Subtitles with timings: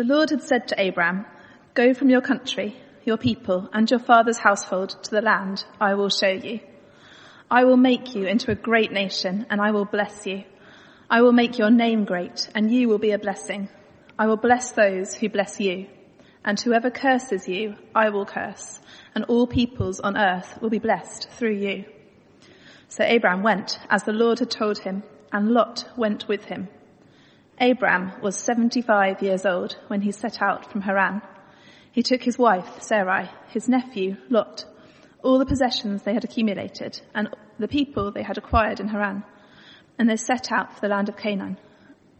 [0.00, 1.26] The Lord had said to Abram,
[1.74, 6.08] Go from your country, your people, and your father's household to the land I will
[6.08, 6.60] show you.
[7.50, 10.44] I will make you into a great nation, and I will bless you.
[11.10, 13.68] I will make your name great, and you will be a blessing.
[14.18, 15.86] I will bless those who bless you,
[16.46, 18.80] and whoever curses you, I will curse,
[19.14, 21.84] and all peoples on earth will be blessed through you.
[22.88, 26.68] So Abram went as the Lord had told him, and Lot went with him.
[27.60, 31.20] Abram was 75 years old when he set out from Haran.
[31.92, 34.64] He took his wife, Sarai, his nephew, Lot,
[35.22, 37.28] all the possessions they had accumulated, and
[37.58, 39.24] the people they had acquired in Haran,
[39.98, 41.58] and they set out for the land of Canaan,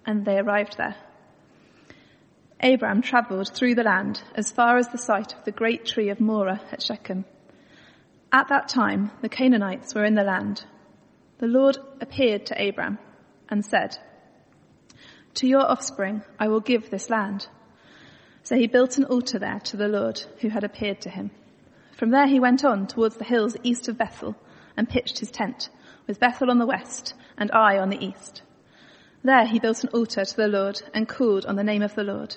[0.04, 0.96] and they arrived there.
[2.62, 6.20] Abram travelled through the land as far as the site of the great tree of
[6.20, 7.24] Moreh at Shechem.
[8.30, 10.66] At that time, the Canaanites were in the land.
[11.38, 12.98] The Lord appeared to Abram
[13.48, 13.96] and said,
[15.34, 17.48] To your offspring I will give this land.
[18.42, 21.30] So he built an altar there to the Lord who had appeared to him.
[21.96, 24.34] From there he went on towards the hills east of Bethel
[24.76, 25.68] and pitched his tent,
[26.06, 28.42] with Bethel on the west and Ai on the east.
[29.22, 32.04] There he built an altar to the Lord and called on the name of the
[32.04, 32.36] Lord.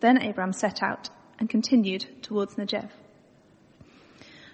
[0.00, 2.88] Then Abram set out and continued towards Negev.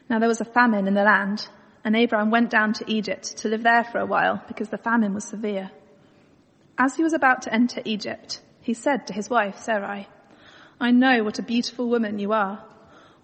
[0.08, 1.46] Now there was a famine in the land,
[1.84, 5.12] and Abram went down to Egypt to live there for a while because the famine
[5.12, 5.70] was severe.
[6.83, 10.09] As he was about to enter Egypt, he said to his wife Sarai,
[10.81, 12.64] I know what a beautiful woman you are.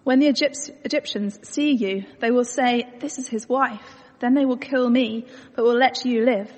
[0.03, 3.95] When the Egyptians see you, they will say, this is his wife.
[4.19, 6.51] Then they will kill me, but will let you live.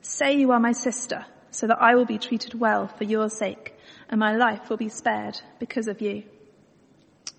[0.00, 3.74] Say you are my sister, so that I will be treated well for your sake,
[4.08, 6.22] and my life will be spared because of you.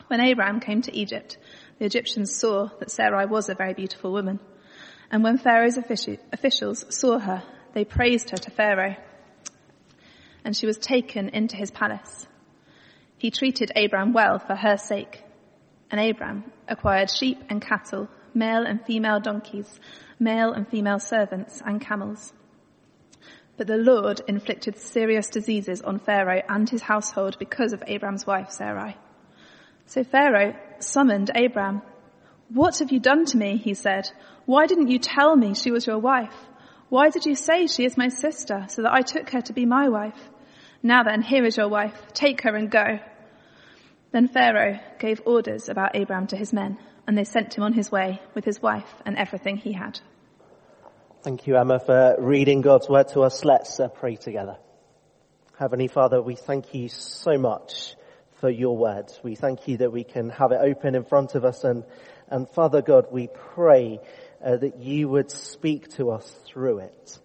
[0.09, 1.39] When Abraham came to Egypt,
[1.79, 4.39] the Egyptians saw that Sarai was a very beautiful woman.
[5.09, 7.41] And when Pharaoh's officials saw her,
[7.73, 8.95] they praised her to Pharaoh.
[10.43, 12.27] And she was taken into his palace.
[13.17, 15.23] He treated Abram well for her sake.
[15.91, 19.79] And Abram acquired sheep and cattle, male and female donkeys,
[20.19, 22.33] male and female servants and camels.
[23.57, 28.49] But the Lord inflicted serious diseases on Pharaoh and his household because of Abram's wife
[28.49, 28.97] Sarai.
[29.85, 31.81] So Pharaoh summoned Abram.
[32.49, 33.57] What have you done to me?
[33.57, 34.09] He said.
[34.45, 36.33] Why didn't you tell me she was your wife?
[36.91, 39.65] Why did you say she is my sister so that I took her to be
[39.65, 40.19] my wife?
[40.83, 41.95] Now then, here is your wife.
[42.11, 42.99] Take her and go.
[44.11, 47.89] Then Pharaoh gave orders about Abram to his men, and they sent him on his
[47.89, 50.01] way with his wife and everything he had.
[51.23, 53.45] Thank you, Emma, for reading God's word to us.
[53.45, 54.57] Let's uh, pray together.
[55.57, 57.95] Heavenly Father, we thank you so much
[58.41, 59.05] for your word.
[59.23, 61.85] We thank you that we can have it open in front of us and,
[62.27, 64.01] and Father God, we pray
[64.43, 67.19] uh, that you would speak to us through it.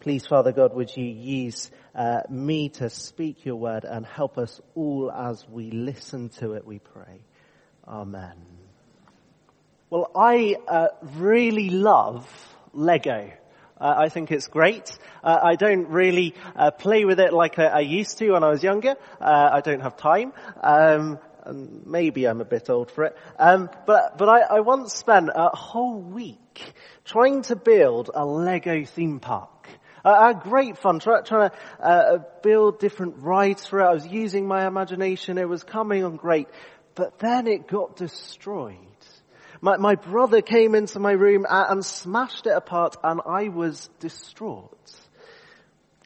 [0.00, 4.60] Please, Father God, would you use uh, me to speak your word and help us
[4.74, 7.24] all as we listen to it, we pray.
[7.88, 8.34] Amen.
[9.90, 12.28] Well, I uh, really love
[12.72, 13.32] Lego.
[13.80, 14.96] Uh, I think it's great.
[15.22, 18.48] Uh, I don't really uh, play with it like I, I, used to when I
[18.48, 18.94] was younger.
[19.20, 20.32] Uh, I don't have time.
[20.62, 23.16] Um, and maybe I'm a bit old for it.
[23.38, 26.74] Um, but but I, I once spent a whole week
[27.04, 29.68] trying to build a Lego theme park.
[30.04, 33.84] Uh, had great fun try, trying to uh, build different rides for it.
[33.84, 35.36] I was using my imagination.
[35.36, 36.46] It was coming on great.
[36.94, 38.76] But then it got destroyed.
[39.60, 43.88] My, my brother came into my room and, and smashed it apart and I was
[44.00, 44.72] distraught.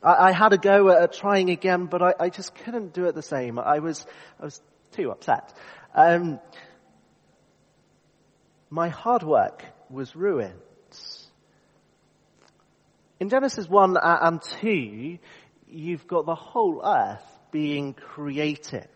[0.03, 3.15] I, I had a go at trying again, but I, I, just couldn't do it
[3.15, 3.59] the same.
[3.59, 4.07] I was,
[4.41, 4.61] I was
[5.01, 5.53] too upset.
[5.95, 6.41] Um,
[8.69, 10.55] my hard work was ruined.
[13.19, 15.19] In Genesis 1 and 2,
[15.69, 18.89] you've got the whole earth being created.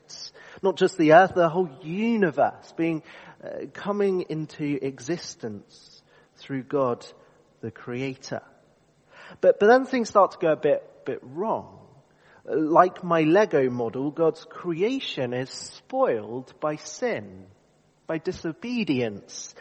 [0.63, 3.03] Not just the earth, the whole universe being,
[3.43, 6.03] uh, coming into existence
[6.37, 7.05] through God,
[7.61, 8.43] the creator.
[9.41, 11.84] But, but then things start to go a bit, bit wrong.
[12.45, 17.47] Like my Lego model, God's creation is spoiled by sin,
[18.07, 19.55] by disobedience,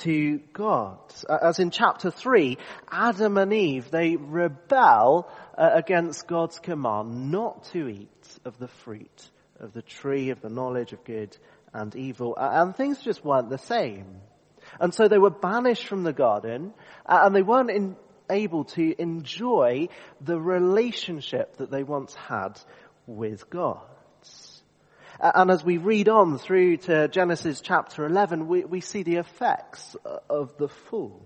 [0.00, 0.98] to God.
[1.28, 2.58] As in chapter 3,
[2.90, 9.30] Adam and Eve, they rebel uh, against God's command not to eat of the fruit
[9.60, 11.36] of the tree of the knowledge of good
[11.72, 12.36] and evil.
[12.38, 14.20] And things just weren't the same.
[14.80, 16.74] And so they were banished from the garden
[17.06, 17.96] and they weren't in,
[18.30, 19.88] able to enjoy
[20.20, 22.60] the relationship that they once had
[23.06, 23.80] with God.
[25.18, 29.96] And as we read on through to Genesis chapter 11, we, we see the effects
[30.28, 31.24] of the fall.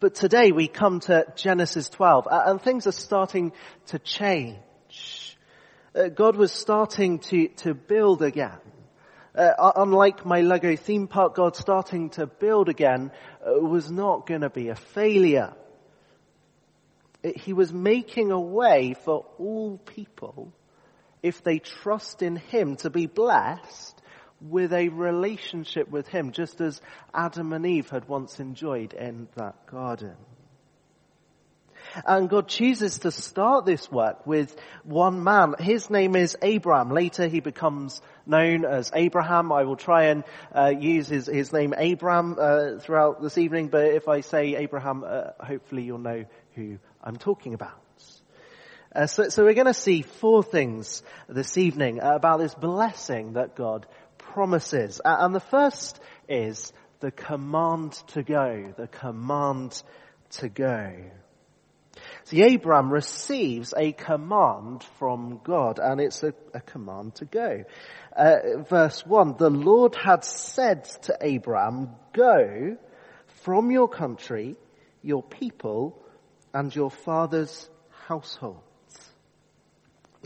[0.00, 3.52] But today we come to Genesis 12 and things are starting
[3.88, 4.56] to change.
[5.94, 8.58] Uh, God was starting to, to build again.
[9.34, 13.12] Uh, unlike my Lego theme park, God starting to build again
[13.46, 15.52] uh, was not going to be a failure.
[17.22, 20.52] It, he was making a way for all people,
[21.22, 24.02] if they trust in Him, to be blessed
[24.40, 26.80] with a relationship with Him, just as
[27.14, 30.16] Adam and Eve had once enjoyed in that garden.
[32.04, 35.54] And God chooses to start this work with one man.
[35.58, 36.90] His name is Abram.
[36.90, 39.52] Later he becomes known as Abraham.
[39.52, 43.86] I will try and uh, use his, his name Abram uh, throughout this evening, but
[43.86, 47.80] if I say Abraham, uh, hopefully you'll know who I'm talking about.
[48.92, 53.54] Uh, so, so, we're going to see four things this evening about this blessing that
[53.54, 53.86] God
[54.18, 55.00] promises.
[55.04, 58.74] and the first is the command to go.
[58.76, 59.80] The command
[60.30, 60.92] to go.
[62.24, 67.64] See, Abram receives a command from God, and it's a, a command to go.
[68.16, 72.76] Uh, verse 1, the Lord had said to Abram, go
[73.42, 74.56] from your country,
[75.02, 76.00] your people,
[76.52, 77.68] and your father's
[78.06, 78.60] households.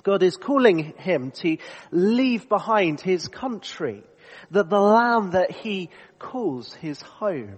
[0.03, 1.57] God is calling him to
[1.91, 4.03] leave behind his country,
[4.51, 7.57] the, the land that he calls his home.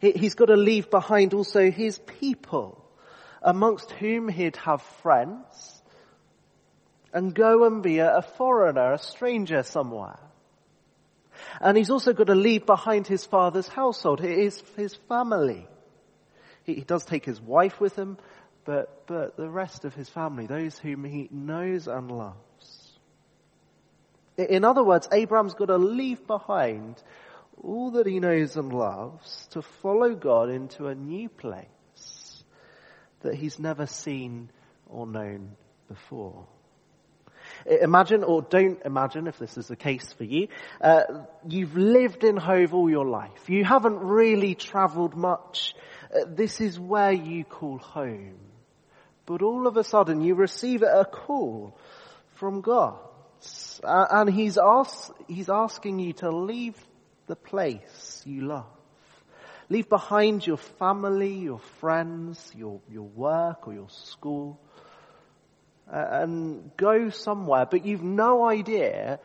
[0.00, 2.84] He's got to leave behind also his people,
[3.42, 5.82] amongst whom he'd have friends,
[7.12, 10.18] and go and be a, foreigner, a stranger somewhere.
[11.60, 15.66] And he's also got to leave behind his father's household, his, his family.
[16.64, 18.18] He, he does take his wife with him,
[18.64, 22.98] but, but the rest of his family, those whom he knows and loves.
[24.36, 27.02] In other words, Abraham's got to leave behind
[27.62, 31.66] all that he knows and loves to follow God into a new place
[33.20, 34.50] that he's never seen
[34.86, 35.56] or known
[35.88, 36.46] before.
[37.66, 40.48] Imagine, or don't imagine if this is the case for you,
[40.80, 41.02] uh,
[41.48, 43.48] you've lived in Hove all your life.
[43.48, 45.74] You haven't really travelled much.
[46.14, 48.38] Uh, this is where you call home.
[49.26, 51.78] But all of a sudden you receive a call
[52.34, 52.98] from God.
[53.84, 56.76] Uh, and he's, ask, he's asking you to leave
[57.26, 58.66] the place you love.
[59.70, 64.58] Leave behind your family, your friends, your, your work or your school,
[65.92, 69.20] uh, and go somewhere, but you've no idea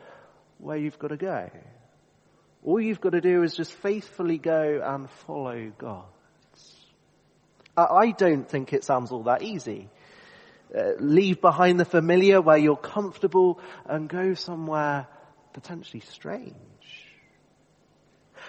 [0.58, 1.50] where you've got to go.
[2.62, 6.04] All you've got to do is just faithfully go and follow God.
[7.76, 9.88] I don't think it sounds all that easy.
[10.74, 15.06] Uh, leave behind the familiar where you're comfortable and go somewhere
[15.52, 16.54] potentially strange.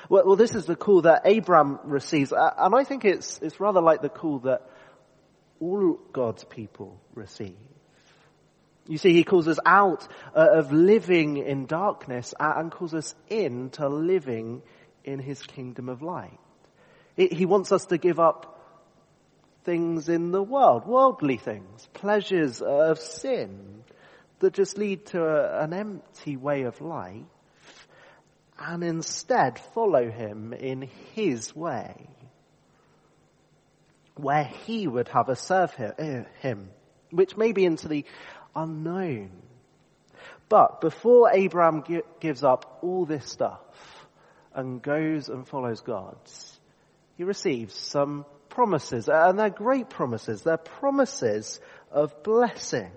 [0.10, 3.60] Well, well, this is the call that Abram receives, uh, and I think it's, it's
[3.60, 4.69] rather like the call that
[5.60, 7.56] all God's people receive.
[8.88, 13.16] You see, he calls us out uh, of living in darkness uh, and calls us
[13.30, 14.62] in to living
[15.04, 16.40] in his kingdom of light.
[17.16, 18.51] he wants us to give up
[19.63, 23.84] things in the world, worldly things, pleasures of sin
[24.40, 27.24] that just lead to an empty way of life
[28.60, 32.07] and instead follow him in his way,
[34.16, 36.69] where he would have us serve eh, him,
[37.12, 38.06] which may be into the
[38.56, 39.31] unknown.
[40.48, 41.84] But before Abraham
[42.20, 43.60] gives up all this stuff
[44.53, 46.18] and goes and follows God,
[47.18, 50.44] he receives some promises, and they're great promises.
[50.44, 51.60] They're promises
[51.91, 52.91] of blessing.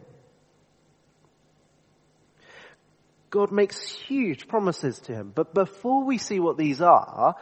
[3.31, 5.33] God makes huge promises to him.
[5.35, 7.37] But before we see what these are,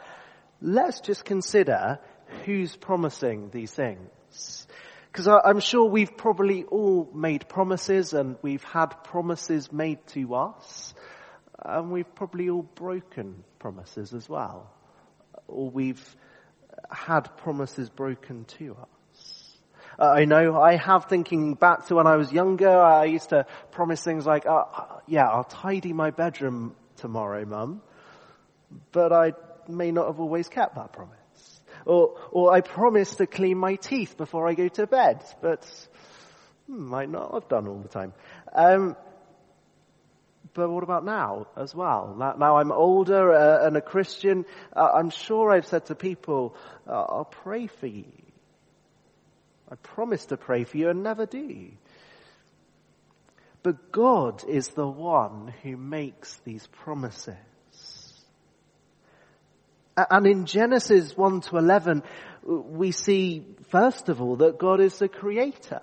[0.61, 1.99] let's just consider
[2.45, 4.67] who's promising these things.
[5.11, 10.93] Because I'm sure we've probably all made promises and we've had promises made to us.
[11.63, 14.69] And we've probably all broken promises as well.
[15.47, 16.15] Or we've
[16.91, 18.96] had promises broken to us.
[19.99, 23.45] Uh, I know I have thinking back to when I was younger, I used to
[23.71, 24.63] promise things like, uh,
[25.07, 27.81] yeah, I'll tidy my bedroom tomorrow, mum.
[28.91, 29.33] But I
[29.67, 31.13] may not have always kept that promise.
[31.85, 35.65] Or, or I promised to clean my teeth before I go to bed, but
[36.67, 38.13] hmm, might not have done all the time.
[38.53, 38.95] Um,
[40.53, 42.15] but what about now as well?
[42.17, 44.45] Now, now I'm older uh, and a Christian.
[44.75, 46.55] Uh, I'm sure I've said to people,
[46.87, 48.05] uh, I'll pray for you.
[49.71, 51.71] I promise to pray for you and never do.
[53.63, 57.35] But God is the one who makes these promises.
[59.97, 62.03] And in Genesis 1 to 11,
[62.43, 65.81] we see, first of all, that God is the creator.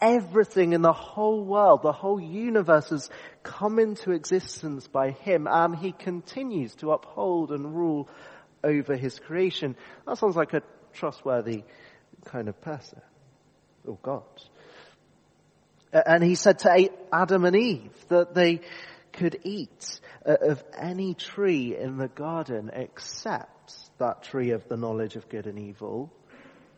[0.00, 3.10] Everything in the whole world, the whole universe has
[3.42, 8.08] come into existence by him and he continues to uphold and rule
[8.64, 9.76] over his creation.
[10.06, 11.64] That sounds like a trustworthy
[12.24, 13.00] kind of person
[13.86, 14.22] or God.
[15.92, 18.60] And he said to Adam and Eve that they
[19.12, 25.28] could eat of any tree in the garden except that tree of the knowledge of
[25.28, 26.10] good and evil.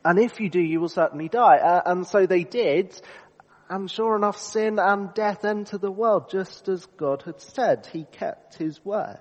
[0.04, 1.58] And if you do, you will certainly die.
[1.58, 3.00] Uh, and so they did.
[3.70, 7.88] And sure enough, sin and death entered the world just as God had said.
[7.90, 9.18] He kept his words.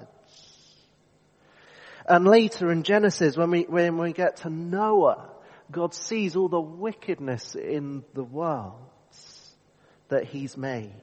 [2.06, 5.30] And later in Genesis, when we, when we get to Noah,
[5.74, 8.80] God sees all the wickedness in the world
[10.10, 10.94] that he's made.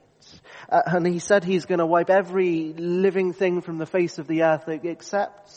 [0.68, 4.26] Uh, and he said he's going to wipe every living thing from the face of
[4.26, 5.50] the earth except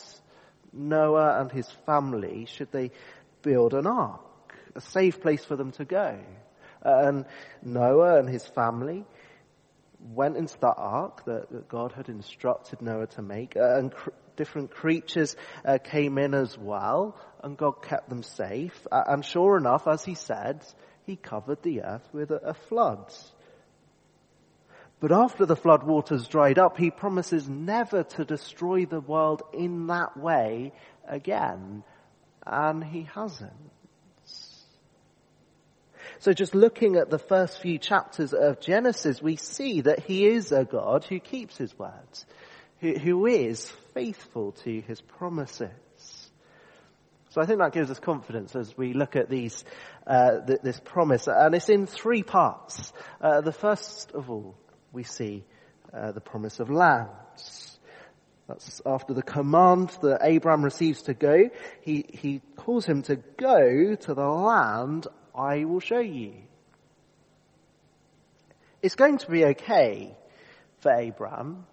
[0.71, 2.91] Noah and his family should they
[3.41, 6.19] build an ark, a safe place for them to go.
[6.83, 7.25] Uh, and
[7.61, 9.05] Noah and his family
[9.99, 14.09] went into that ark that, that God had instructed Noah to make, uh, and cr-
[14.35, 15.35] different creatures
[15.65, 18.87] uh, came in as well, and God kept them safe.
[18.91, 20.63] And sure enough, as he said,
[21.05, 23.13] he covered the earth with a, a flood.
[24.99, 29.87] But after the flood waters dried up, he promises never to destroy the world in
[29.87, 30.71] that way
[31.05, 31.83] again.
[32.45, 33.51] And he hasn't.
[36.19, 40.53] So just looking at the first few chapters of Genesis, we see that he is
[40.53, 42.25] a God who keeps his words,
[42.83, 45.69] who, who is faithful to his promises.
[47.29, 49.63] So I think that gives us confidence as we look at these,
[50.05, 51.27] uh, th- this promise.
[51.27, 52.91] And it's in three parts.
[53.21, 54.55] Uh, the first of all,
[54.91, 55.45] we see
[55.93, 57.09] uh, the promise of land.
[58.49, 61.49] That's after the command that Abraham receives to go.
[61.81, 66.33] He, he calls him to go to the land I will show you.
[68.81, 70.17] It's going to be okay
[70.81, 71.65] for Abraham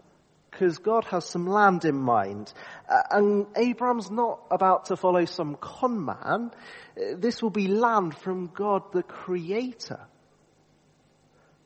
[0.61, 2.53] because God has some land in mind.
[2.87, 6.51] Uh, and Abraham's not about to follow some con man.
[6.95, 10.01] Uh, this will be land from God the Creator.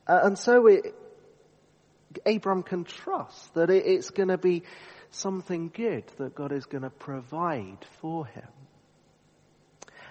[0.07, 0.95] Uh, and so it,
[2.25, 4.63] Abram can trust that it's going to be
[5.11, 8.47] something good that God is going to provide for him.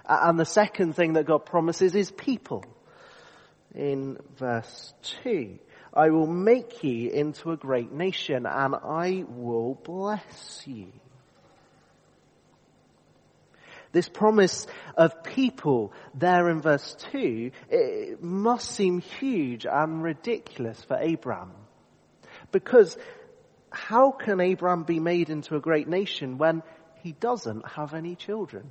[0.07, 2.67] And the second thing that God promises is people.
[3.75, 5.59] In verse 2,
[5.95, 10.89] I will make you into a great nation and I will bless you.
[13.93, 20.97] This promise of people there in verse 2, it must seem huge and ridiculous for
[20.97, 21.53] Abraham.
[22.51, 22.99] Because
[23.71, 26.65] how can Abraham be made into a great nation when
[27.03, 28.69] he doesn't have any children?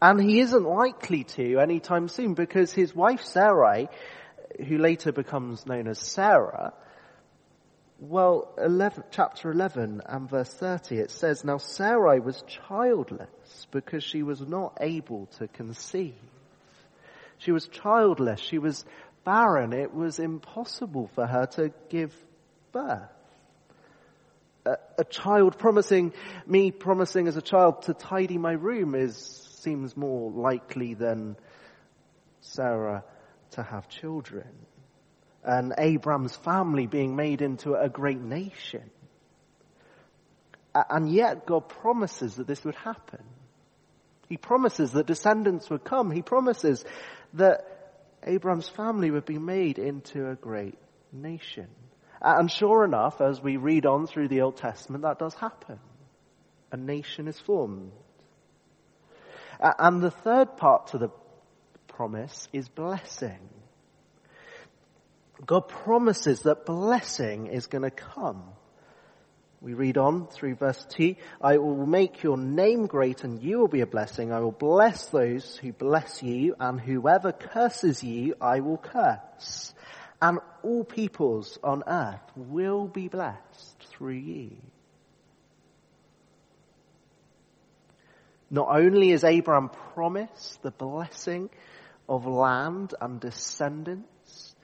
[0.00, 3.88] And he isn't likely to anytime soon because his wife Sarai,
[4.58, 6.72] who later becomes known as Sarah,
[8.02, 14.24] well, 11, chapter 11 and verse 30, it says, Now Sarai was childless because she
[14.24, 16.16] was not able to conceive.
[17.38, 18.40] She was childless.
[18.40, 18.84] She was
[19.24, 19.72] barren.
[19.72, 22.12] It was impossible for her to give
[22.72, 23.08] birth.
[24.66, 26.12] A, a child promising,
[26.44, 29.16] me promising as a child to tidy my room is,
[29.60, 31.36] seems more likely than
[32.40, 33.04] Sarah
[33.52, 34.48] to have children.
[35.44, 38.90] And Abram's family being made into a great nation.
[40.74, 43.22] And yet God promises that this would happen.
[44.28, 46.10] He promises that descendants would come.
[46.10, 46.84] He promises
[47.34, 47.66] that
[48.24, 50.78] Abram's family would be made into a great
[51.12, 51.68] nation.
[52.20, 55.78] And sure enough, as we read on through the Old Testament, that does happen.
[56.70, 57.92] A nation is formed.
[59.60, 61.10] And the third part to the
[62.02, 63.38] promise is blessing.
[65.46, 68.42] God promises that blessing is going to come.
[69.60, 73.68] We read on through verse 2, I will make your name great and you will
[73.68, 74.32] be a blessing.
[74.32, 79.72] I will bless those who bless you and whoever curses you, I will curse
[80.20, 84.56] and all peoples on earth will be blessed through you.
[88.50, 91.48] Not only is Abraham promised the blessing
[92.08, 94.54] of land and descendants,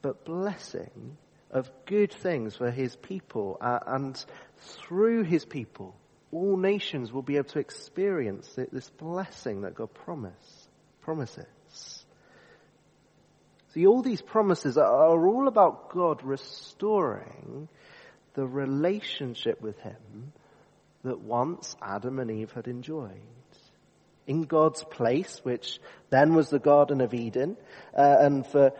[0.00, 1.16] but blessing
[1.50, 4.24] of good things for his people, uh, and
[4.58, 5.94] through his people,
[6.30, 10.68] all nations will be able to experience this blessing that God promise,
[11.02, 12.04] promises.
[13.74, 17.68] See, all these promises are all about God restoring
[18.34, 20.32] the relationship with Him
[21.04, 23.20] that once Adam and Eve had enjoyed.
[24.26, 27.56] In God's place, which then was the Garden of Eden,
[27.96, 28.72] uh, and for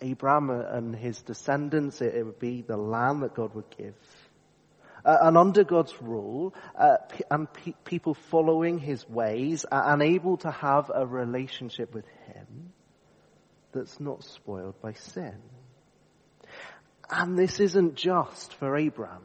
[0.00, 3.94] Abraham and his descendants, it, it, would be the land that God would give.
[5.04, 6.96] Uh, and under God's rule, uh,
[7.30, 12.72] and pe- people following his ways are unable to have a relationship with him
[13.72, 15.38] that's not spoiled by sin.
[17.10, 19.22] And this isn't just for Abraham.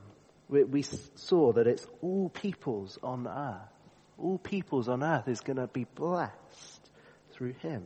[0.50, 3.75] We, we saw that it's all peoples on earth.
[4.18, 6.90] All peoples on earth is going to be blessed
[7.34, 7.84] through him.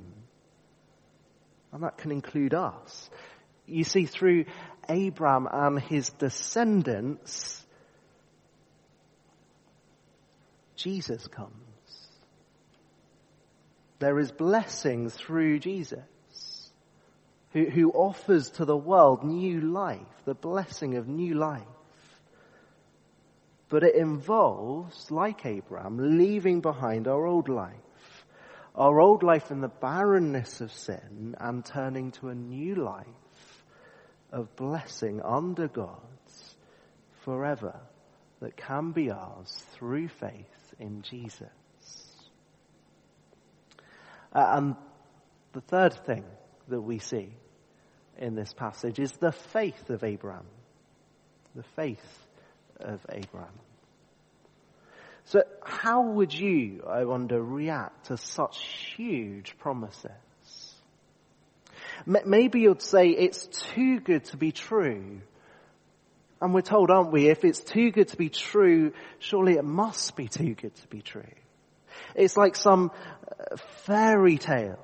[1.71, 3.09] And that can include us.
[3.65, 4.45] You see, through
[4.88, 7.63] Abraham and his descendants,
[10.75, 11.53] Jesus comes.
[14.00, 16.71] There is blessing through Jesus,
[17.51, 21.63] who, who offers to the world new life, the blessing of new life.
[23.69, 27.75] But it involves, like Abraham, leaving behind our old life.
[28.75, 33.05] Our old life in the barrenness of sin and turning to a new life
[34.31, 36.55] of blessing under God's
[37.23, 37.79] forever
[38.39, 41.49] that can be ours through faith in Jesus.
[44.33, 44.75] Uh, and
[45.53, 46.23] the third thing
[46.67, 47.33] that we see
[48.17, 50.45] in this passage is the faith of Abraham.
[51.55, 52.27] The faith
[52.79, 53.50] of Abraham.
[55.25, 58.57] So how would you, I wonder, react to such
[58.95, 60.12] huge promises?
[62.05, 65.21] Maybe you'd say it's too good to be true.
[66.41, 70.15] And we're told, aren't we, if it's too good to be true, surely it must
[70.15, 71.24] be too good to be true.
[72.15, 72.91] It's like some
[73.29, 74.79] uh, fairy tale.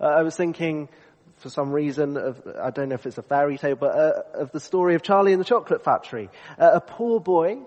[0.00, 0.88] Uh, I was thinking,
[1.36, 4.52] for some reason, of, I don't know if it's a fairy tale, but uh, of
[4.52, 6.30] the story of Charlie and the Chocolate Factory.
[6.58, 7.58] Uh, a poor boy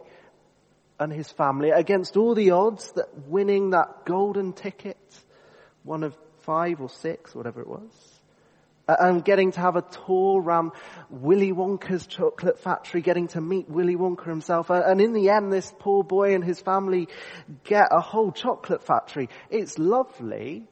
[0.99, 4.97] and his family against all the odds that winning that golden ticket,
[5.83, 8.19] one of five or six, whatever it was,
[8.87, 10.71] uh, and getting to have a tour around
[11.11, 14.71] Willy Wonka's chocolate factory, getting to meet Willy Wonka himself.
[14.71, 17.07] And in the end, this poor boy and his family
[17.63, 19.29] get a whole chocolate factory.
[19.51, 20.67] It's lovely,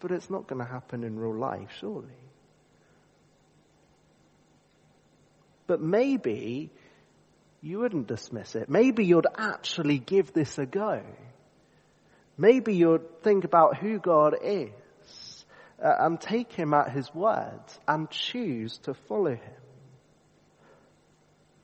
[0.00, 2.08] but it's not going to happen in real life, surely.
[5.70, 6.72] But maybe
[7.60, 8.68] you wouldn't dismiss it.
[8.68, 11.00] Maybe you'd actually give this a go.
[12.36, 15.44] Maybe you'd think about who God is
[15.80, 19.62] uh, and take him at his words and choose to follow him.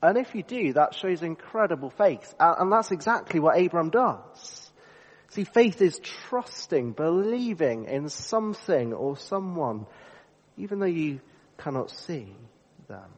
[0.01, 2.33] And if you do, that shows incredible faith.
[2.39, 4.71] And that's exactly what Abram does.
[5.31, 9.85] See, faith is trusting, believing in something or someone,
[10.55, 11.19] even though you
[11.57, 12.33] cannot see
[12.87, 13.09] them.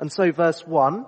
[0.00, 1.04] And so verse 1,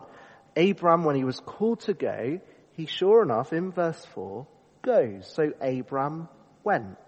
[0.54, 2.40] Abram, when he was called to go,
[2.74, 4.46] he sure enough, in verse 4,
[4.82, 5.32] goes.
[5.34, 6.28] So Abram
[6.62, 6.98] went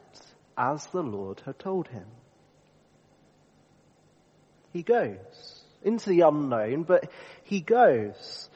[0.56, 2.06] as the Lord had told him.
[4.72, 7.10] He goes into the unknown, but
[7.44, 8.48] he goes.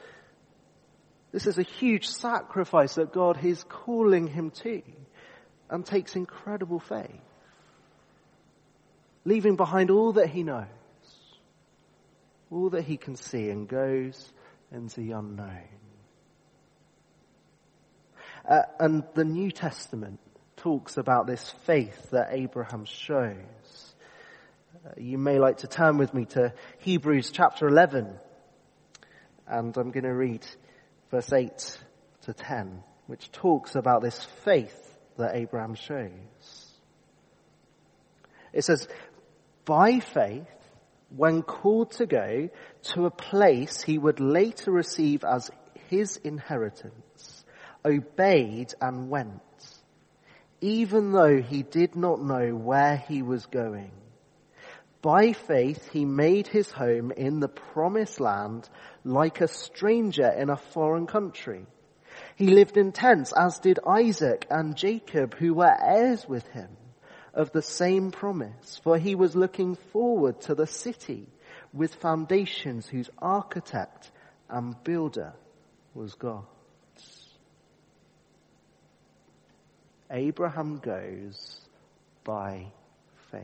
[1.31, 4.81] This is a huge sacrifice that God is calling him to
[5.69, 7.21] and takes incredible faith.
[9.23, 10.65] Leaving behind all that he knows
[12.51, 14.31] all that he can see and goes
[14.71, 15.67] into the unknown.
[18.47, 20.19] Uh, and the New Testament
[20.57, 23.93] talks about this faith that Abraham shows.
[24.85, 28.13] Uh, you may like to turn with me to Hebrews chapter 11,
[29.47, 30.45] and I'm going to read
[31.11, 31.77] verse 8
[32.23, 36.69] to 10, which talks about this faith that Abraham shows.
[38.53, 38.87] It says,
[39.65, 40.47] by faith,
[41.15, 42.49] when called to go
[42.81, 45.49] to a place he would later receive as
[45.89, 47.43] his inheritance,
[47.83, 49.41] obeyed and went,
[50.61, 53.91] even though he did not know where he was going.
[55.01, 58.69] By faith he made his home in the promised land
[59.03, 61.65] like a stranger in a foreign country.
[62.35, 66.69] He lived in tents as did Isaac and Jacob who were heirs with him
[67.33, 71.27] of the same promise, for he was looking forward to the city
[71.73, 74.11] with foundations whose architect
[74.49, 75.33] and builder
[75.93, 76.45] was God.
[80.11, 81.59] Abraham goes
[82.23, 82.71] by
[83.31, 83.43] faith.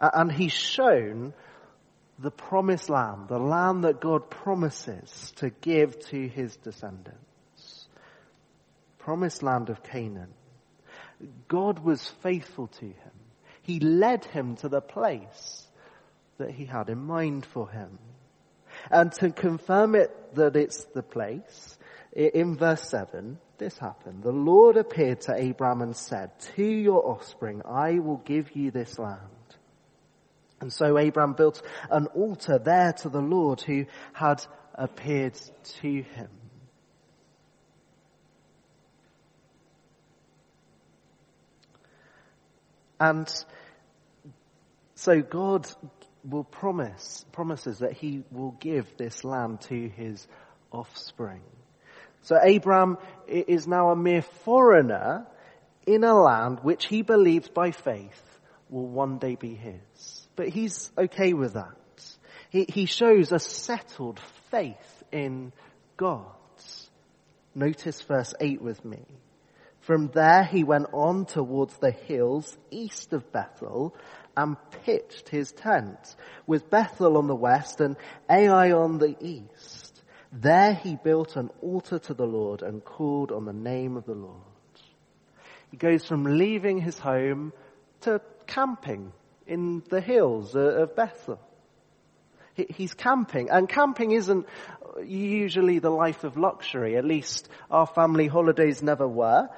[0.00, 1.32] And he's shown
[2.18, 7.86] the promised land, the land that God promises to give to his descendants.
[8.98, 10.32] Promised land of Canaan.
[11.48, 13.12] God was faithful to him.
[13.62, 15.66] He led him to the place
[16.38, 17.98] that he had in mind for him.
[18.90, 21.78] And to confirm it that it's the place,
[22.12, 24.22] in verse 7, this happened.
[24.22, 28.98] The Lord appeared to Abram and said, To your offspring I will give you this
[28.98, 29.20] land.
[30.60, 35.38] And so Abram built an altar there to the Lord who had appeared
[35.80, 36.28] to him.
[43.02, 43.28] And
[44.94, 45.68] so God
[46.22, 50.24] will promise, promises that he will give this land to his
[50.70, 51.42] offspring.
[52.22, 55.26] So Abram is now a mere foreigner
[55.84, 58.22] in a land which he believes by faith
[58.70, 60.28] will one day be his.
[60.36, 61.74] But he's okay with that.
[62.50, 64.20] He, he shows a settled
[64.52, 65.52] faith in
[65.96, 66.26] God.
[67.52, 69.04] Notice verse 8 with me.
[69.82, 73.94] From there he went on towards the hills east of Bethel
[74.36, 76.16] and pitched his tent
[76.46, 77.96] with Bethel on the west and
[78.30, 80.02] Ai on the east.
[80.32, 84.14] There he built an altar to the Lord and called on the name of the
[84.14, 84.36] Lord.
[85.70, 87.52] He goes from leaving his home
[88.02, 89.12] to camping
[89.46, 91.40] in the hills of Bethel.
[92.54, 94.46] He's camping, and camping isn't
[95.02, 96.96] usually the life of luxury.
[96.96, 99.48] At least our family holidays never were.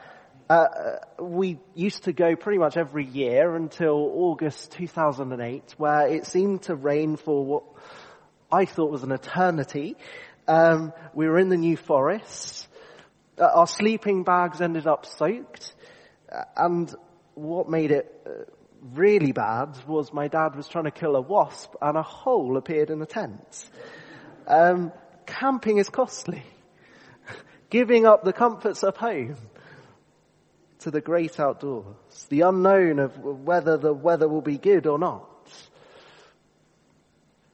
[0.49, 6.63] Uh, we used to go pretty much every year until August 2008, where it seemed
[6.63, 7.63] to rain for what
[8.53, 9.97] I thought was an eternity.
[10.47, 12.69] Um, we were in the New Forest.
[13.39, 15.75] Uh, our sleeping bags ended up soaked.
[16.31, 16.95] Uh, and
[17.33, 18.45] what made it uh,
[18.93, 22.91] really bad was my dad was trying to kill a wasp and a hole appeared
[22.91, 23.71] in the tent.
[24.47, 24.93] Um,
[25.25, 26.43] camping is costly.
[27.71, 29.37] Giving up the comforts of home
[30.85, 31.97] to the great outdoors.
[32.29, 35.29] The unknown of whether the weather will be good or not.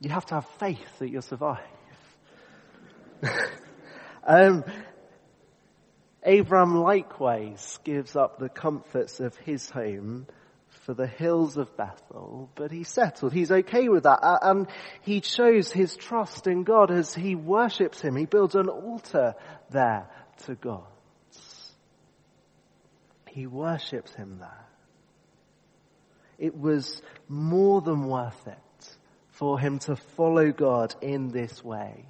[0.01, 1.59] You have to have faith that you'll survive.
[4.27, 4.65] um,
[6.27, 10.27] likewise gives up the comforts of his home
[10.85, 13.33] for the hills of Bethel, but he's settled.
[13.33, 14.19] He's okay with that.
[14.43, 14.67] And
[15.03, 18.17] he shows his trust in God as he worships him.
[18.17, 19.35] He builds an altar
[19.71, 20.09] there
[20.47, 20.83] to God.
[23.31, 24.67] He worships him there.
[26.39, 28.97] It was more than worth it
[29.29, 32.07] for him to follow God in this way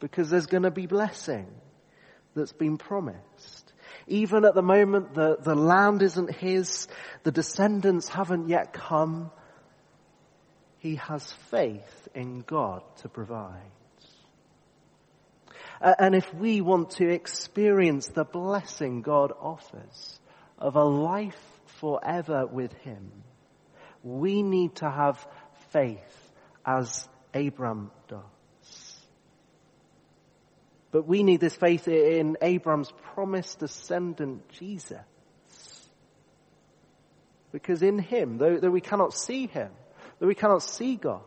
[0.00, 1.46] because there's going to be blessing
[2.34, 3.72] that's been promised.
[4.06, 6.88] Even at the moment the, the land isn't his,
[7.22, 9.30] the descendants haven't yet come,
[10.78, 13.60] he has faith in God to provide.
[15.82, 20.20] Uh, and if we want to experience the blessing God offers
[20.56, 21.40] of a life
[21.80, 23.10] forever with Him,
[24.04, 25.26] we need to have
[25.70, 26.30] faith
[26.64, 28.22] as Abram does.
[30.92, 35.00] But we need this faith in Abram's promised descendant, Jesus.
[37.50, 39.70] Because in him, though, though we cannot see him,
[40.18, 41.22] though we cannot see God,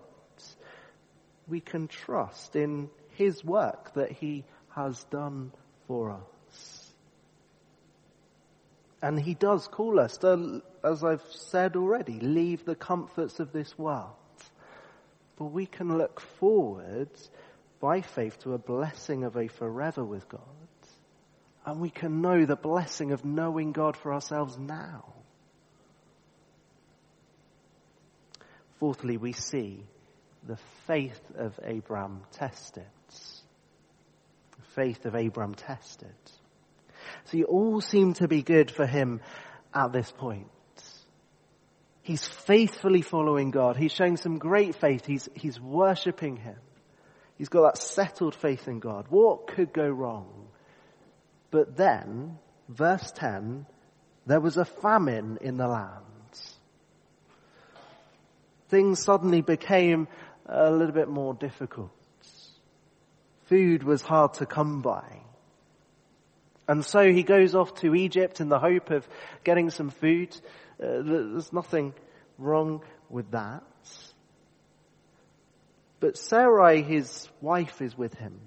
[1.47, 5.51] we can trust in his work that he has done
[5.87, 6.93] for us.
[9.01, 13.77] And he does call us to, as I've said already, leave the comforts of this
[13.77, 14.13] world.
[15.37, 17.09] But we can look forward
[17.79, 20.41] by faith to a blessing of a forever with God.
[21.65, 25.13] And we can know the blessing of knowing God for ourselves now.
[28.79, 29.83] Fourthly, we see
[30.45, 32.83] the faith of Abraham tested.
[33.09, 36.13] The faith of Abraham tested.
[37.25, 39.21] See, all seem to be good for him
[39.73, 40.49] at this point.
[42.05, 43.77] He's faithfully following God.
[43.77, 45.07] He's showing some great faith.
[45.07, 46.57] He's, he's worshipping Him.
[47.35, 49.07] He's got that settled faith in God.
[49.09, 50.49] What could go wrong?
[51.49, 52.37] But then,
[52.69, 53.65] verse 10,
[54.27, 56.03] there was a famine in the land.
[58.69, 60.07] Things suddenly became
[60.45, 61.91] a little bit more difficult.
[63.45, 65.21] Food was hard to come by.
[66.67, 69.07] And so he goes off to Egypt in the hope of
[69.43, 70.35] getting some food.
[70.81, 71.93] Uh, there's nothing
[72.37, 73.63] wrong with that.
[75.99, 78.39] But Sarai, his wife, is with him.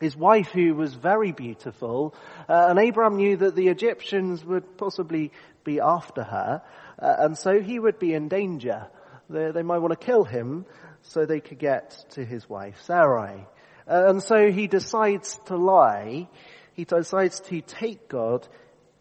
[0.00, 2.14] His wife who was very beautiful,
[2.48, 5.32] uh, and Abraham knew that the Egyptians would possibly
[5.64, 6.62] be after her,
[6.98, 8.88] uh, and so he would be in danger.
[9.30, 10.66] They, they, might want to kill him
[11.08, 13.46] so they could get to his wife, Sarai.
[13.88, 16.28] Uh, and so he decides to lie.
[16.74, 18.46] He decides to take God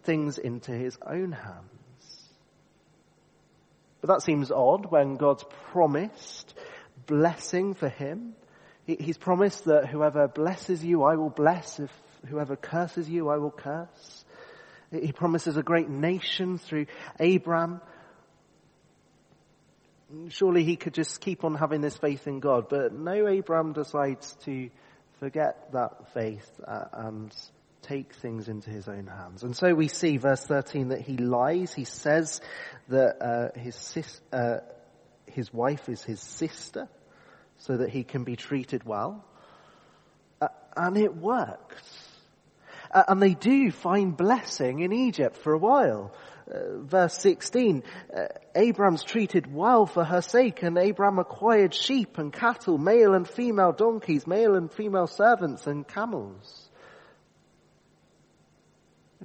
[0.04, 1.66] things into his own hands.
[4.02, 6.54] But that seems odd when God's promised
[7.08, 8.36] blessing for him.
[8.86, 11.80] He's promised that whoever blesses you, I will bless.
[11.80, 11.92] If
[12.28, 14.26] whoever curses you, I will curse.
[14.92, 16.86] He promises a great nation through
[17.20, 17.82] Abram.
[20.30, 24.36] Surely he could just keep on having this faith in God, but no, Abraham decides
[24.46, 24.70] to
[25.20, 27.36] forget that faith uh, and
[27.82, 29.44] take things into his own hands.
[29.44, 31.74] And so we see verse 13 that he lies.
[31.74, 32.42] He says
[32.90, 34.58] that uh, his, sis, uh,
[35.28, 36.88] his wife is his sister
[37.58, 39.24] so that he can be treated well.
[40.42, 41.82] Uh, and it works.
[42.92, 46.14] Uh, and they do find blessing in Egypt for a while.
[46.52, 47.82] Uh, verse 16,
[48.16, 53.28] uh, Abram's treated well for her sake and Abram acquired sheep and cattle, male and
[53.28, 56.70] female donkeys, male and female servants and camels.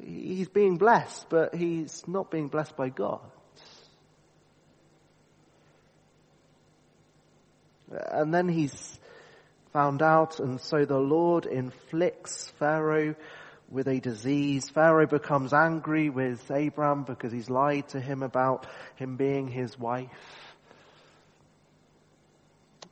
[0.02, 3.20] He's being blessed, but he's not being blessed by God.
[7.90, 8.98] And then he's
[9.74, 13.14] found out, and so the Lord inflicts Pharaoh
[13.70, 14.68] with a disease.
[14.68, 20.10] Pharaoh becomes angry with Abram because he's lied to him about him being his wife.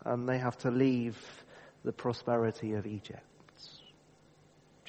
[0.04, 1.18] And they have to leave
[1.84, 3.22] the prosperity of Egypt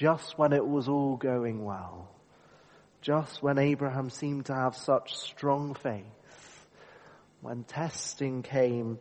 [0.00, 2.08] just when it was all going well,
[3.02, 6.66] just when Abraham seemed to have such strong faith,
[7.42, 8.98] when testing came,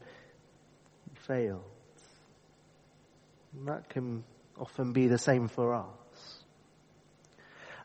[1.09, 1.63] he failed.
[3.53, 4.25] And that can
[4.59, 5.85] often be the same for us.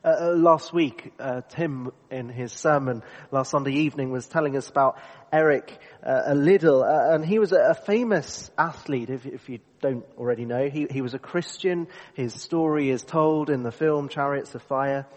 [0.05, 4.69] Uh, uh, last week, uh, Tim, in his sermon last Sunday evening, was telling us
[4.69, 4.99] about
[5.33, 9.09] Eric uh, Liddell, uh, and he was a, a famous athlete.
[9.09, 11.87] If, if, you don't already know, he, he was a Christian.
[12.13, 15.07] His story is told in the film Chariots of Fire.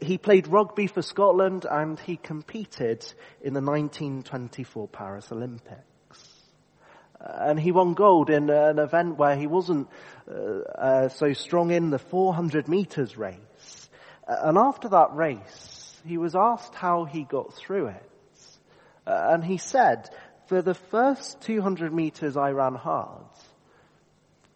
[0.00, 3.04] He played rugby for Scotland, and he competed
[3.42, 5.84] in the 1924 Paris Olympics
[7.20, 9.88] and he won gold in an event where he wasn't
[10.30, 13.83] uh, uh, so strong in the 400 meters race.
[14.26, 18.10] And after that race, he was asked how he got through it.
[19.06, 20.08] Uh, and he said,
[20.46, 23.24] for the first 200 meters I ran hard.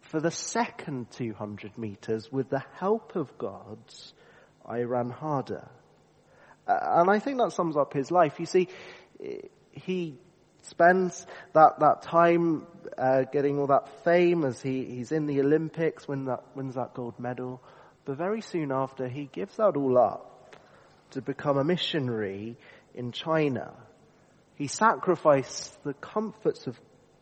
[0.01, 3.77] For the second 200 meters, with the help of God,
[4.65, 5.67] I ran harder.
[6.67, 8.39] Uh, and I think that sums up his life.
[8.39, 8.69] You see,
[9.71, 10.17] he
[10.63, 12.65] spends that, that time
[12.97, 16.93] uh, getting all that fame as he, he's in the Olympics, win that, wins that
[16.93, 17.61] gold medal.
[18.09, 20.55] But very soon after, he gives that all up
[21.11, 22.57] to become a missionary
[22.95, 23.71] in China.
[24.55, 26.75] He sacrificed the comforts of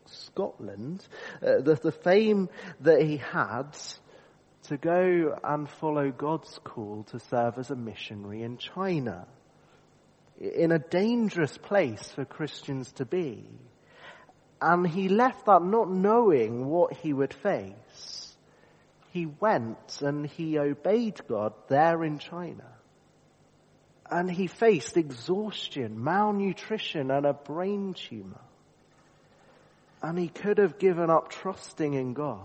[0.05, 1.05] Scotland,
[1.45, 2.47] uh, the, the fame
[2.79, 3.77] that he had,
[4.69, 9.27] to go and follow God's call to serve as a missionary in China.
[10.39, 13.43] In a dangerous place for Christians to be.
[14.61, 18.26] And he left that not knowing what he would face
[19.17, 22.65] he went and he obeyed God there in China.
[24.09, 28.41] And he faced exhaustion, malnutrition, and a brain tumor.
[30.03, 32.41] And he could have given up trusting in God.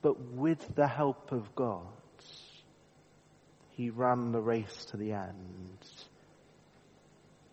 [0.00, 1.84] But with the help of God,
[3.72, 5.78] he ran the race to the end.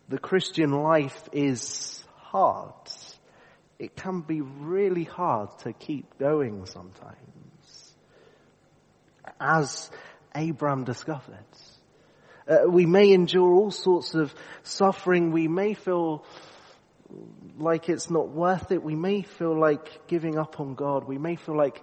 [0.08, 2.90] The Christian life is hard
[3.80, 7.96] it can be really hard to keep going sometimes.
[9.40, 9.90] As
[10.34, 11.46] Abram discovered.
[12.48, 14.34] Uh, we may endure all sorts of
[14.64, 15.32] suffering.
[15.32, 16.24] We may feel
[17.58, 18.84] like it's not worth it.
[18.84, 21.06] We may feel like giving up on God.
[21.06, 21.82] We may feel like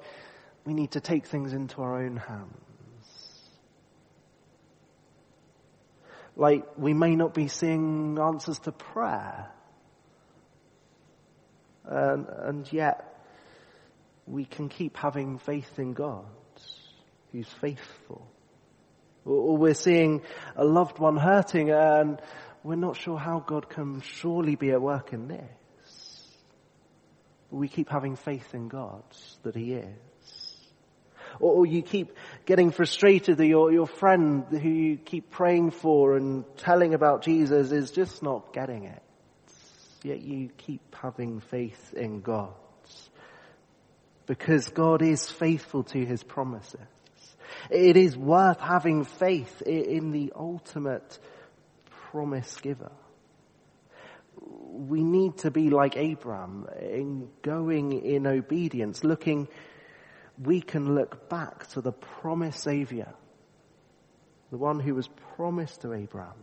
[0.65, 2.53] we need to take things into our own hands.
[6.37, 9.51] Like we may not be seeing answers to prayer.
[11.85, 13.12] And, and yet,
[14.27, 16.25] we can keep having faith in God,
[17.33, 18.27] who's faithful.
[19.25, 20.23] Or we're seeing
[20.57, 22.21] a loved one hurting and
[22.64, 26.29] we're not sure how God can surely be at work in this.
[27.51, 29.03] We keep having faith in God
[29.42, 30.57] that He is.
[31.38, 32.16] Or, or you keep
[32.47, 37.73] getting frustrated that your, your friend who you keep praying for and telling about Jesus
[37.73, 39.03] is just not getting it
[40.05, 42.53] yet you keep having faith in God.
[44.27, 46.81] Because God is faithful to His promises.
[47.71, 51.19] It is worth having faith in the ultimate
[52.11, 52.93] promise giver.
[54.41, 59.49] We need to be like Abraham in going in obedience, looking,
[60.43, 63.12] we can look back to the promised Savior,
[64.51, 66.38] the one who was promised to Abraham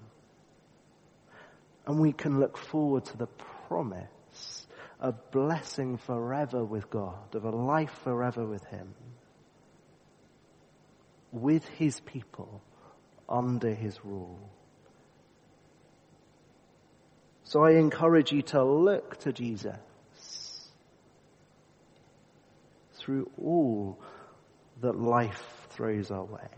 [1.90, 3.26] and we can look forward to the
[3.70, 4.68] promise
[5.00, 8.94] a blessing forever with God, of a life forever with Him,
[11.32, 12.62] with His people,
[13.30, 14.40] under His rule.
[17.44, 19.78] So I encourage you to look to Jesus
[22.96, 24.00] through all
[24.82, 26.50] that life throws our way.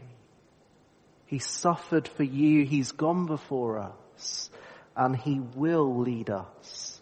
[1.28, 2.66] He suffered for you.
[2.66, 4.50] He's gone before us
[4.96, 7.01] and he will lead us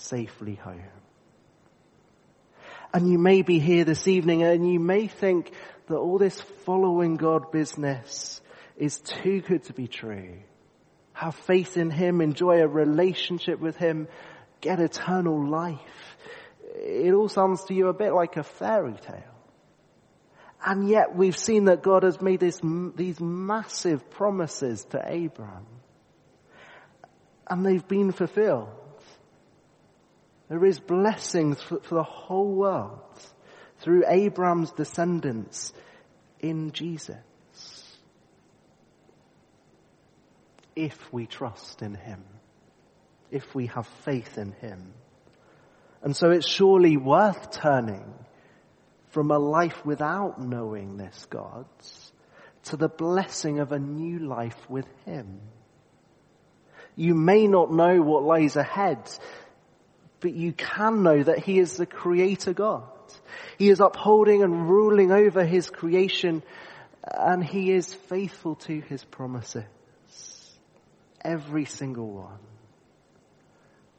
[0.00, 0.82] safely home.
[2.92, 5.52] And you may be here this evening and you may think
[5.86, 8.40] that all this following God business
[8.76, 10.38] is too good to be true.
[11.12, 14.08] Have faith in Him, enjoy a relationship with Him,
[14.60, 16.16] get eternal life.
[16.74, 19.22] It all sounds to you a bit like a fairy tale.
[20.64, 22.60] And yet we've seen that God has made this,
[22.96, 25.66] these massive promises to Abraham.
[27.48, 28.68] And they've been fulfilled.
[30.50, 33.00] There is blessings for, for the whole world
[33.78, 35.72] through Abraham's descendants
[36.40, 37.16] in Jesus.
[40.74, 42.24] If we trust in Him.
[43.30, 44.92] If we have faith in Him.
[46.02, 48.12] And so it's surely worth turning
[49.10, 51.66] from a life without knowing this God
[52.64, 55.40] to the blessing of a new life with Him.
[56.96, 58.98] You may not know what lies ahead,
[60.20, 62.84] but you can know that He is the Creator God.
[63.58, 66.42] He is upholding and ruling over His creation
[67.02, 69.64] and He is faithful to His promises.
[71.22, 72.38] Every single one.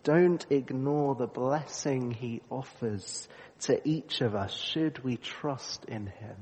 [0.04, 3.28] Don't ignore the blessing He offers
[3.62, 6.38] to each of us should we trust in Him.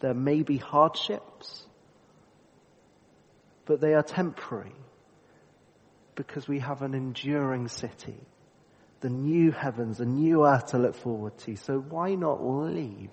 [0.00, 1.64] There may be hardships,
[3.64, 4.74] but they are temporary
[6.18, 8.18] because we have an enduring city,
[9.00, 11.54] the new heavens, a new earth to look forward to.
[11.54, 13.12] So why not leave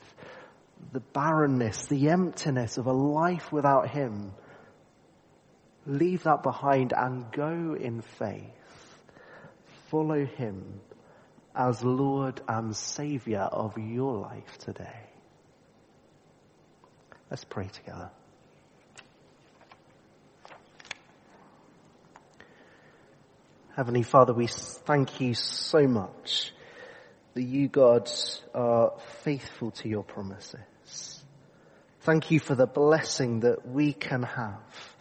[0.91, 4.31] the barrenness, the emptiness of a life without Him?
[5.85, 8.99] Leave that behind and go in faith.
[9.91, 10.81] Follow Him
[11.55, 15.09] as Lord and Savior of your life today.
[17.29, 18.09] Let's pray together.
[23.75, 26.53] Heavenly Father, we thank you so much
[27.33, 28.09] that you, God,
[28.53, 31.21] are faithful to your promises.
[31.99, 34.95] Thank you for the blessing that we can have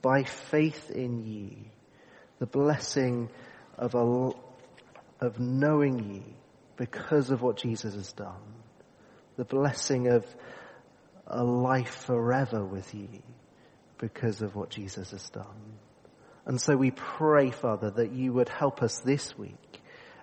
[0.00, 1.56] by faith in you.
[2.38, 3.28] The blessing
[3.76, 4.30] of a
[5.20, 6.22] of knowing you
[6.76, 8.54] because of what Jesus has done.
[9.36, 10.24] The blessing of
[11.26, 13.08] a life forever with you
[13.98, 15.78] because of what Jesus has done.
[16.44, 19.80] And so we pray, Father, that you would help us this week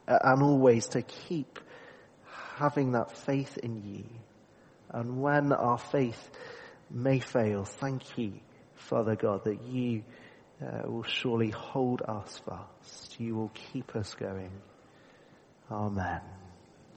[0.07, 1.59] uh, and always to keep
[2.57, 4.05] having that faith in you.
[4.89, 6.29] And when our faith
[6.89, 8.33] may fail, thank you,
[8.75, 10.03] Father God, that you
[10.61, 13.19] uh, will surely hold us fast.
[13.19, 14.51] You will keep us going.
[15.71, 16.38] Amen.